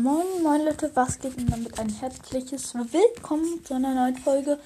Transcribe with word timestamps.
Moin, 0.00 0.44
moin 0.44 0.64
Leute, 0.64 0.92
was 0.94 1.18
geht 1.18 1.36
und 1.38 1.50
damit 1.50 1.76
ein 1.80 1.88
herzliches 1.88 2.72
Willkommen 2.72 3.64
zu 3.64 3.74
einer 3.74 3.96
neuen 3.96 4.16
Folge 4.16 4.60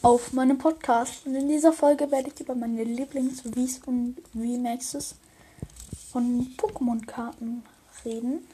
auf 0.00 0.32
meinem 0.32 0.58
Podcast. 0.58 1.26
Und 1.26 1.34
in 1.34 1.48
dieser 1.48 1.72
Folge 1.72 2.08
werde 2.12 2.30
ich 2.32 2.38
über 2.38 2.54
meine 2.54 2.84
Lieblings-Vs 2.84 3.80
und 3.86 4.18
VMAXs 4.32 5.16
von 6.12 6.54
Pokémon-Karten 6.56 7.64
reden. 8.04 8.46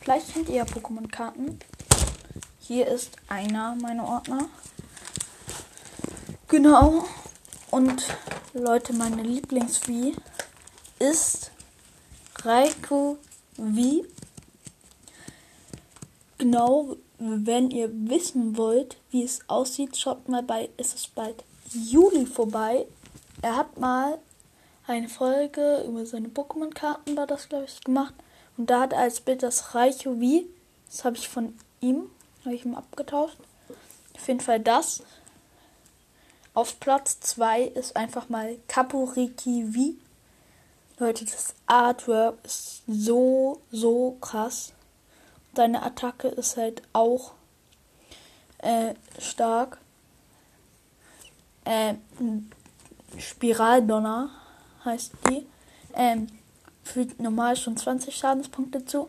Vielleicht 0.00 0.34
kennt 0.34 0.48
ihr 0.48 0.56
ja 0.56 0.64
Pokémon-Karten. 0.64 1.60
Hier 2.58 2.88
ist 2.88 3.12
einer 3.28 3.76
meiner 3.76 4.08
Ordner. 4.08 4.48
Genau. 6.48 7.04
Und 7.70 8.04
Leute, 8.52 8.94
meine 8.94 9.22
Lieblings-V 9.22 10.12
ist 10.98 11.52
Raikou 12.42 13.16
V 13.56 14.04
Genau, 16.40 16.96
wenn 17.18 17.70
ihr 17.70 17.90
wissen 17.92 18.56
wollt, 18.56 18.96
wie 19.10 19.22
es 19.22 19.40
aussieht, 19.46 19.98
schaut 19.98 20.26
mal 20.26 20.42
bei 20.42 20.70
Es 20.78 20.94
ist 20.94 21.14
bald 21.14 21.44
Juli 21.70 22.24
vorbei. 22.24 22.86
Er 23.42 23.56
hat 23.56 23.78
mal 23.78 24.18
eine 24.86 25.10
Folge 25.10 25.84
über 25.86 26.06
seine 26.06 26.28
Pokémon-Karten, 26.28 27.14
war 27.14 27.26
das, 27.26 27.50
glaube 27.50 27.66
ich, 27.66 27.84
gemacht. 27.84 28.14
Und 28.56 28.70
da 28.70 28.80
hat 28.80 28.94
er 28.94 29.00
als 29.00 29.20
Bild 29.20 29.42
das 29.42 29.74
Raichu. 29.74 30.16
Das 30.86 31.04
habe 31.04 31.18
ich 31.18 31.28
von 31.28 31.54
ihm, 31.82 32.10
habe 32.46 32.54
ich 32.54 32.64
ihm 32.64 32.74
abgetauscht. 32.74 33.36
Auf 34.16 34.26
jeden 34.26 34.40
Fall 34.40 34.60
das. 34.60 35.02
Auf 36.54 36.80
Platz 36.80 37.20
2 37.20 37.64
ist 37.64 37.96
einfach 37.96 38.30
mal 38.30 38.56
Kapuriki 38.66 39.66
V. 39.74 41.04
Leute, 41.04 41.26
das 41.26 41.54
Artwork 41.66 42.38
ist 42.44 42.82
so, 42.86 43.60
so 43.70 44.16
krass. 44.22 44.72
Seine 45.54 45.82
Attacke 45.82 46.28
ist 46.28 46.56
halt 46.56 46.82
auch 46.92 47.32
äh, 48.58 48.94
stark. 49.18 49.78
Äh, 51.64 51.94
Spiraldonner 53.18 54.30
heißt 54.84 55.12
die. 55.28 55.46
Ähm, 55.94 56.28
fügt 56.84 57.20
normal 57.20 57.56
schon 57.56 57.76
20 57.76 58.14
Schadenspunkte 58.14 58.84
zu. 58.84 59.06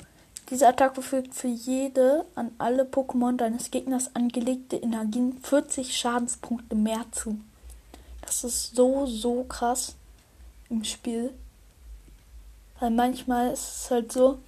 Diese 0.49 0.67
Attacke 0.67 1.01
fügt 1.01 1.33
für 1.33 1.47
jede 1.47 2.25
an 2.35 2.51
alle 2.57 2.83
Pokémon 2.83 3.37
deines 3.37 3.71
Gegners 3.71 4.13
angelegte 4.15 4.75
Energien 4.75 5.39
40 5.41 5.95
Schadenspunkte 5.95 6.75
mehr 6.75 7.05
zu. 7.11 7.39
Das 8.21 8.43
ist 8.43 8.75
so, 8.75 9.05
so 9.05 9.43
krass 9.45 9.95
im 10.69 10.83
Spiel. 10.83 11.33
Weil 12.79 12.91
manchmal 12.91 13.51
ist 13.53 13.83
es 13.85 13.91
halt 13.91 14.11
so, 14.11 14.39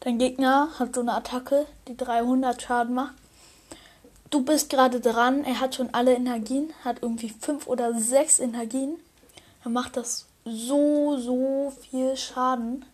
Dein 0.00 0.18
Gegner 0.18 0.68
hat 0.78 0.94
so 0.94 1.02
eine 1.02 1.14
Attacke, 1.14 1.66
die 1.86 1.96
300 1.96 2.60
Schaden 2.60 2.94
macht. 2.94 3.14
Du 4.30 4.44
bist 4.44 4.70
gerade 4.70 5.00
dran, 5.00 5.44
er 5.44 5.60
hat 5.60 5.74
schon 5.74 5.92
alle 5.92 6.14
Energien, 6.14 6.72
hat 6.84 7.02
irgendwie 7.02 7.30
5 7.30 7.66
oder 7.66 7.98
6 7.98 8.38
Energien. 8.38 8.98
Er 9.64 9.70
macht 9.70 9.96
das 9.96 10.26
so, 10.44 11.16
so 11.18 11.72
viel 11.82 12.16
Schaden. 12.16 12.84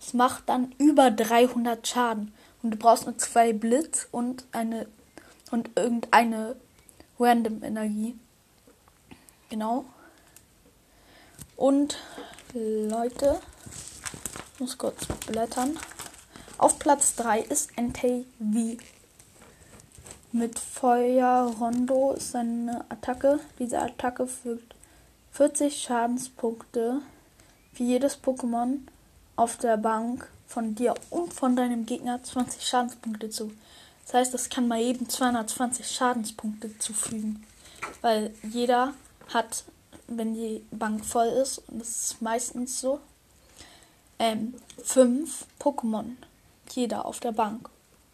Es 0.00 0.14
macht 0.14 0.48
dann 0.48 0.74
über 0.78 1.10
300 1.10 1.86
Schaden. 1.86 2.32
Und 2.62 2.70
du 2.70 2.76
brauchst 2.76 3.06
nur 3.06 3.18
zwei 3.18 3.52
Blitz 3.52 4.08
und 4.10 4.44
eine 4.52 4.86
und 5.50 5.70
irgendeine 5.76 6.56
random 7.20 7.62
Energie. 7.62 8.18
Genau. 9.50 9.84
Und 11.56 11.98
Leute, 12.54 13.38
ich 14.54 14.60
muss 14.60 14.78
kurz 14.78 15.06
blättern. 15.26 15.78
Auf 16.62 16.78
Platz 16.78 17.16
3 17.16 17.40
ist 17.40 17.70
Entei 17.74 18.24
V. 18.38 18.76
Mit 20.30 20.60
Feuer 20.60 21.52
Rondo 21.58 22.12
ist 22.12 22.30
seine 22.30 22.84
Attacke. 22.88 23.40
Diese 23.58 23.80
Attacke 23.80 24.28
fügt 24.28 24.76
40 25.32 25.76
Schadenspunkte 25.82 27.02
für 27.72 27.82
jedes 27.82 28.16
Pokémon 28.16 28.78
auf 29.34 29.56
der 29.56 29.76
Bank 29.76 30.30
von 30.46 30.76
dir 30.76 30.94
und 31.10 31.34
von 31.34 31.56
deinem 31.56 31.84
Gegner 31.84 32.22
20 32.22 32.62
Schadenspunkte 32.62 33.28
zu. 33.28 33.50
Das 34.04 34.14
heißt, 34.14 34.34
es 34.34 34.48
kann 34.48 34.68
mal 34.68 34.80
eben 34.80 35.08
220 35.08 35.90
Schadenspunkte 35.90 36.78
zufügen. 36.78 37.44
Weil 38.02 38.32
jeder 38.44 38.94
hat, 39.34 39.64
wenn 40.06 40.34
die 40.34 40.64
Bank 40.70 41.04
voll 41.04 41.26
ist, 41.26 41.58
und 41.66 41.80
das 41.80 41.88
ist 41.88 42.22
meistens 42.22 42.80
so, 42.80 43.00
ähm, 44.20 44.54
fünf 44.84 45.46
Pokémon 45.58 46.12
jeder 46.74 47.06
auf 47.06 47.20
der 47.20 47.32
Bank. 47.32 47.68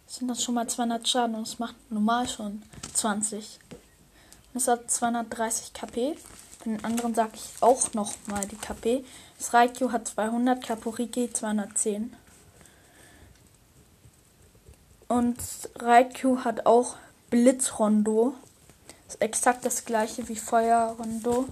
Sind 0.06 0.28
das 0.28 0.42
schon 0.42 0.54
mal 0.54 0.66
200 0.66 1.06
Schaden 1.06 1.34
und 1.34 1.46
es 1.46 1.58
macht 1.58 1.74
normal 1.90 2.28
schon 2.28 2.62
20. 2.94 3.58
Und 4.52 4.60
es 4.60 4.68
hat 4.68 4.90
230 4.90 5.72
KP. 5.72 6.16
Den 6.64 6.84
anderen 6.84 7.14
sage 7.14 7.32
ich 7.34 7.62
auch 7.62 7.92
noch 7.94 8.14
mal 8.26 8.46
die 8.46 8.56
KP. 8.56 9.04
Das 9.38 9.54
Raikyu 9.54 9.92
hat 9.92 10.08
200, 10.08 10.64
Kaporiki 10.64 11.32
210. 11.32 12.14
Und 15.08 15.38
Raikyu 15.78 16.44
hat 16.44 16.66
auch 16.66 16.96
Blitzrondo. 17.30 18.34
Das 19.06 19.14
ist 19.14 19.22
exakt 19.22 19.64
das 19.64 19.84
gleiche 19.84 20.28
wie 20.28 20.36
Feuerrondo. 20.36 21.48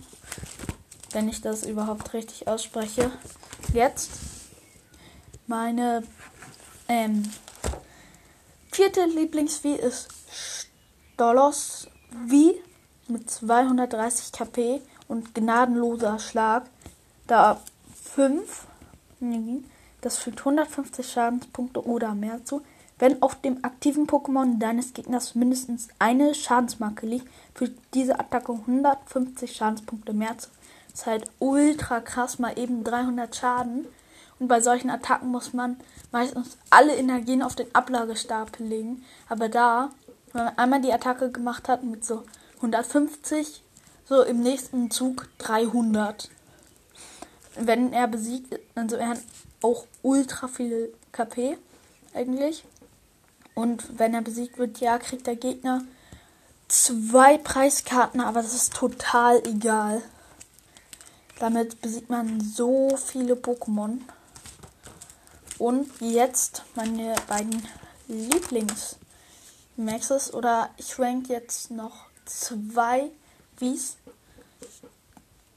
Wenn 1.12 1.28
ich 1.28 1.40
das 1.40 1.64
überhaupt 1.64 2.12
richtig 2.12 2.48
ausspreche. 2.48 3.10
Jetzt 3.72 4.10
meine 5.46 6.02
ähm, 6.88 7.22
vierte 8.70 9.04
Lieblings-V 9.04 9.68
ist 9.74 10.08
Stolos 11.14 11.88
V 12.28 12.54
mit 13.08 13.30
230 13.30 14.32
KP 14.32 14.80
und 15.08 15.34
gnadenloser 15.34 16.18
Schlag. 16.18 16.64
Da 17.26 17.60
5, 18.14 18.66
das 20.00 20.18
fügt 20.18 20.40
150 20.40 21.10
Schadenspunkte 21.10 21.84
oder 21.84 22.14
mehr 22.14 22.44
zu. 22.44 22.62
Wenn 22.98 23.20
auf 23.22 23.40
dem 23.40 23.62
aktiven 23.62 24.06
Pokémon 24.06 24.58
deines 24.58 24.94
Gegners 24.94 25.34
mindestens 25.34 25.88
eine 25.98 26.34
Schadensmarke 26.34 27.06
liegt, 27.06 27.28
fügt 27.54 27.78
diese 27.94 28.18
Attacke 28.18 28.52
150 28.52 29.54
Schadenspunkte 29.54 30.14
mehr 30.14 30.38
zu. 30.38 30.48
Das 30.90 31.00
ist 31.00 31.06
halt 31.06 31.30
ultra 31.38 32.00
krass, 32.00 32.38
mal 32.38 32.58
eben 32.58 32.84
300 32.84 33.36
Schaden. 33.36 33.86
Und 34.38 34.48
bei 34.48 34.60
solchen 34.60 34.90
Attacken 34.90 35.30
muss 35.30 35.52
man 35.52 35.78
meistens 36.12 36.58
alle 36.70 36.94
Energien 36.94 37.42
auf 37.42 37.54
den 37.54 37.74
Ablagestapel 37.74 38.66
legen. 38.66 39.04
Aber 39.28 39.48
da, 39.48 39.90
wenn 40.32 40.44
man 40.44 40.58
einmal 40.58 40.82
die 40.82 40.92
Attacke 40.92 41.30
gemacht 41.30 41.68
hat 41.68 41.82
mit 41.82 42.04
so 42.04 42.22
150, 42.56 43.62
so 44.04 44.22
im 44.22 44.40
nächsten 44.40 44.90
Zug 44.90 45.28
300. 45.38 46.30
Wenn 47.58 47.92
er 47.92 48.06
besiegt, 48.06 48.58
also 48.74 48.96
er 48.96 49.08
hat 49.08 49.20
auch 49.62 49.86
ultra 50.02 50.48
viel 50.48 50.92
KP 51.12 51.56
eigentlich. 52.14 52.64
Und 53.54 53.98
wenn 53.98 54.12
er 54.12 54.20
besiegt 54.22 54.58
wird, 54.58 54.80
ja, 54.80 54.98
kriegt 54.98 55.26
der 55.26 55.36
Gegner 55.36 55.82
zwei 56.68 57.38
Preiskarten, 57.38 58.20
aber 58.20 58.42
das 58.42 58.54
ist 58.54 58.74
total 58.74 59.42
egal. 59.46 60.02
Damit 61.38 61.80
besiegt 61.80 62.10
man 62.10 62.40
so 62.40 62.96
viele 62.96 63.34
Pokémon. 63.34 63.98
Und 65.58 65.88
jetzt 66.00 66.62
meine 66.74 67.14
beiden 67.28 67.62
Lieblings-Maxes. 68.08 70.34
Oder 70.34 70.70
ich 70.76 70.98
rank 70.98 71.28
jetzt 71.28 71.70
noch 71.70 72.06
zwei 72.24 73.12
Wies. 73.58 73.96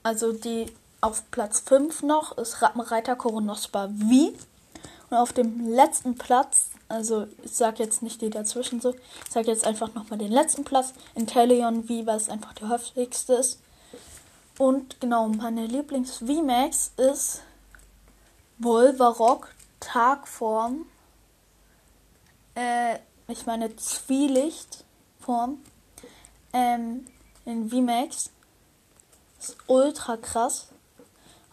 Also 0.03 0.31
die 0.31 0.71
auf 1.01 1.23
Platz 1.31 1.61
5 1.61 2.03
noch 2.03 2.38
ist 2.38 2.61
Rappenreiter 2.61 3.15
Koronospa 3.15 3.88
V. 3.88 4.33
Und 5.09 5.17
auf 5.17 5.33
dem 5.33 5.67
letzten 5.69 6.15
Platz, 6.15 6.69
also 6.88 7.27
ich 7.43 7.51
sage 7.51 7.83
jetzt 7.83 8.03
nicht 8.03 8.21
die 8.21 8.29
dazwischen 8.29 8.79
so, 8.79 8.91
ich 8.91 9.31
sage 9.31 9.47
jetzt 9.47 9.65
einfach 9.65 9.95
nochmal 9.95 10.19
den 10.19 10.31
letzten 10.31 10.63
Platz, 10.63 10.94
Inteleon 11.15 11.85
V, 11.85 12.06
weil 12.06 12.18
es 12.18 12.29
einfach 12.29 12.53
der 12.53 12.69
häufigste 12.69 13.33
ist. 13.33 13.59
Und 14.57 15.00
genau, 15.00 15.27
meine 15.29 15.65
Lieblings-V-Max 15.65 16.91
ist 16.97 17.41
Volvarock 18.59 19.47
Tagform, 19.79 20.85
äh, 22.55 22.97
ich 23.27 23.45
meine 23.45 23.75
Zwielichtform, 23.75 25.59
ähm, 26.53 27.05
in 27.45 27.69
VMAX. 27.69 28.31
Ist 29.39 29.57
ultra 29.67 30.17
krass. 30.17 30.67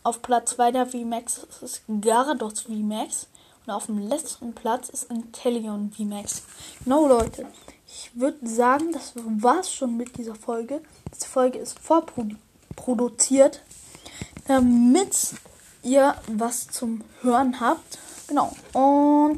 Auf 0.02 0.22
Platz 0.22 0.50
2 0.52 0.72
der 0.72 0.86
VMAX 0.86 1.46
ist 1.62 1.82
Garados 2.00 2.62
VMAX. 2.62 3.28
Und 3.64 3.72
auf 3.72 3.86
dem 3.86 3.98
letzten 3.98 4.54
Platz 4.54 4.88
ist 4.88 5.10
Intellion 5.10 5.92
VMAX. 5.92 6.42
Genau, 6.84 7.06
Leute. 7.06 7.46
Ich 7.86 8.10
würde 8.14 8.48
sagen, 8.48 8.92
das 8.92 9.12
war's 9.16 9.72
schon 9.72 9.96
mit 9.96 10.16
dieser 10.16 10.34
Folge. 10.34 10.82
Diese 11.14 11.28
Folge 11.28 11.58
ist 11.58 11.78
vorproduziert, 11.78 13.62
damit 14.46 15.34
ihr 15.82 16.14
was 16.28 16.68
zum 16.68 17.02
Hören 17.22 17.60
habt. 17.60 17.98
Genau. 18.28 18.52
Und 18.72 19.34